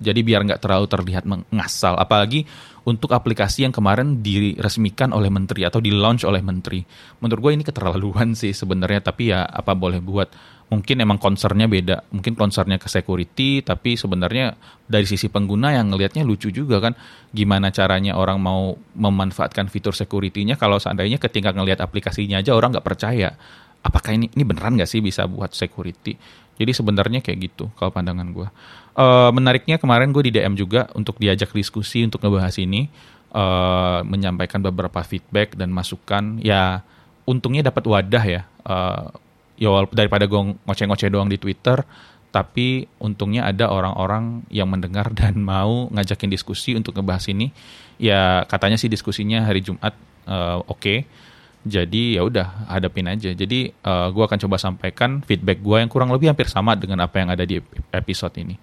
Jadi 0.00 0.24
biar 0.24 0.48
nggak 0.48 0.64
terlalu 0.64 0.86
terlihat 0.88 1.28
mengasal. 1.28 1.98
Apalagi 2.00 2.48
untuk 2.88 3.12
aplikasi 3.12 3.68
yang 3.68 3.74
kemarin 3.74 4.24
diresmikan 4.24 5.12
oleh 5.12 5.28
menteri 5.28 5.68
atau 5.68 5.76
di 5.76 5.92
launch 5.92 6.24
oleh 6.24 6.40
menteri. 6.40 6.80
Menurut 7.20 7.40
gue 7.44 7.52
ini 7.60 7.64
keterlaluan 7.66 8.32
sih 8.32 8.56
sebenarnya. 8.56 9.04
Tapi 9.04 9.28
ya 9.28 9.44
apa 9.44 9.76
boleh 9.76 10.00
buat. 10.00 10.32
Mungkin 10.72 11.04
emang 11.04 11.20
concernnya 11.20 11.68
beda. 11.68 12.08
Mungkin 12.16 12.32
concernnya 12.32 12.80
ke 12.80 12.88
security. 12.88 13.60
Tapi 13.60 14.00
sebenarnya 14.00 14.56
dari 14.88 15.04
sisi 15.04 15.28
pengguna 15.28 15.76
yang 15.76 15.92
ngelihatnya 15.92 16.24
lucu 16.24 16.48
juga 16.48 16.80
kan. 16.80 16.96
Gimana 17.28 17.68
caranya 17.68 18.16
orang 18.16 18.40
mau 18.40 18.72
memanfaatkan 18.96 19.68
fitur 19.68 19.92
security-nya 19.92 20.56
kalau 20.56 20.80
seandainya 20.80 21.20
ketika 21.20 21.52
ngelihat 21.52 21.84
aplikasinya 21.84 22.40
aja 22.40 22.56
orang 22.56 22.72
nggak 22.72 22.88
percaya 22.88 23.36
apakah 23.80 24.12
ini 24.12 24.28
ini 24.32 24.44
beneran 24.44 24.76
nggak 24.76 24.88
sih 24.88 25.00
bisa 25.00 25.24
buat 25.24 25.52
security? 25.56 26.16
Jadi 26.60 26.76
sebenarnya 26.76 27.24
kayak 27.24 27.38
gitu 27.40 27.72
kalau 27.72 27.88
pandangan 27.88 28.28
gue. 28.36 28.48
Uh, 28.92 29.32
menariknya 29.32 29.80
kemarin 29.80 30.12
gue 30.12 30.28
di 30.28 30.32
DM 30.36 30.60
juga 30.60 30.92
untuk 30.92 31.16
diajak 31.16 31.56
diskusi 31.56 32.04
untuk 32.04 32.20
ngebahas 32.20 32.52
ini, 32.60 32.92
uh, 33.32 34.04
menyampaikan 34.04 34.60
beberapa 34.60 35.00
feedback 35.00 35.56
dan 35.56 35.72
masukan. 35.72 36.36
Ya 36.44 36.84
untungnya 37.24 37.64
dapat 37.64 37.88
wadah 37.88 38.24
ya. 38.28 38.42
Uh, 38.68 39.08
ya 39.56 39.72
daripada 39.88 40.28
gue 40.28 40.52
ngoceh-ngoceh 40.68 41.08
doang 41.08 41.32
di 41.32 41.40
Twitter, 41.40 41.80
tapi 42.28 42.84
untungnya 43.00 43.48
ada 43.48 43.72
orang-orang 43.72 44.44
yang 44.52 44.68
mendengar 44.68 45.08
dan 45.16 45.40
mau 45.40 45.88
ngajakin 45.88 46.28
diskusi 46.28 46.76
untuk 46.76 46.92
ngebahas 46.92 47.24
ini. 47.32 47.56
Ya 47.96 48.44
katanya 48.44 48.76
sih 48.76 48.92
diskusinya 48.92 49.48
hari 49.48 49.64
Jumat 49.64 49.96
uh, 50.28 50.60
oke. 50.68 50.76
Okay 50.76 50.98
jadi 51.60 52.16
ya 52.16 52.22
udah 52.24 52.72
hadapin 52.72 53.04
aja. 53.04 53.32
Jadi 53.36 53.68
uh, 53.84 53.88
eh, 53.88 54.06
gue 54.16 54.24
akan 54.24 54.38
coba 54.48 54.56
sampaikan 54.56 55.20
feedback 55.20 55.60
gue 55.60 55.76
yang 55.76 55.90
kurang 55.92 56.08
lebih 56.08 56.32
hampir 56.32 56.48
sama 56.48 56.72
dengan 56.72 57.04
apa 57.04 57.20
yang 57.20 57.28
ada 57.28 57.44
di 57.44 57.60
episode 57.92 58.32
ini. 58.40 58.56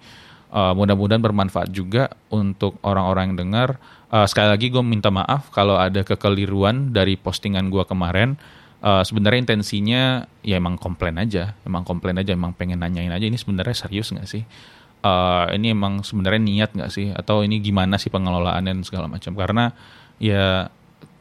Uh, 0.48 0.72
mudah-mudahan 0.72 1.20
bermanfaat 1.20 1.68
juga 1.70 2.10
untuk 2.32 2.80
orang-orang 2.82 3.32
yang 3.32 3.38
dengar. 3.38 3.68
Uh, 4.08 4.24
sekali 4.24 4.48
lagi 4.48 4.66
gue 4.72 4.80
minta 4.80 5.12
maaf 5.12 5.52
kalau 5.52 5.76
ada 5.76 6.02
kekeliruan 6.02 6.90
dari 6.90 7.14
postingan 7.14 7.70
gue 7.70 7.84
kemarin. 7.86 8.34
Uh, 8.78 9.02
sebenarnya 9.02 9.42
intensinya 9.42 10.22
ya 10.42 10.58
emang 10.58 10.78
komplain 10.78 11.18
aja, 11.18 11.58
emang 11.66 11.82
komplain 11.82 12.14
aja, 12.18 12.30
emang 12.34 12.54
pengen 12.54 12.78
nanyain 12.78 13.10
aja 13.10 13.26
ini 13.26 13.34
sebenarnya 13.34 13.74
serius 13.74 14.14
nggak 14.14 14.26
sih? 14.26 14.42
Uh, 15.02 15.50
ini 15.54 15.74
emang 15.74 16.02
sebenarnya 16.02 16.42
niat 16.42 16.70
nggak 16.74 16.90
sih? 16.90 17.10
Atau 17.10 17.42
ini 17.46 17.58
gimana 17.62 17.98
sih 17.98 18.10
pengelolaannya 18.10 18.78
dan 18.78 18.84
segala 18.86 19.06
macam? 19.10 19.34
Karena 19.34 19.70
ya 20.22 20.70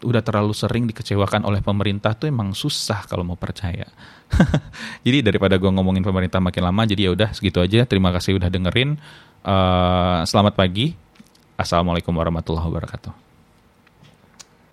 udah 0.05 0.21
terlalu 0.21 0.53
sering 0.53 0.85
dikecewakan 0.85 1.41
oleh 1.45 1.61
pemerintah 1.65 2.13
tuh 2.13 2.29
emang 2.29 2.53
susah 2.53 3.05
kalau 3.09 3.25
mau 3.25 3.39
percaya. 3.39 3.89
jadi 5.05 5.25
daripada 5.25 5.57
gue 5.57 5.69
ngomongin 5.69 6.05
pemerintah 6.05 6.37
makin 6.37 6.63
lama, 6.69 6.85
jadi 6.85 7.09
ya 7.09 7.11
udah 7.17 7.29
segitu 7.33 7.57
aja. 7.57 7.83
Terima 7.89 8.13
kasih 8.13 8.37
udah 8.37 8.49
dengerin. 8.49 8.97
Uh, 9.41 10.21
selamat 10.29 10.53
pagi. 10.53 10.93
Assalamualaikum 11.57 12.13
warahmatullahi 12.13 12.69
wabarakatuh. 12.69 13.26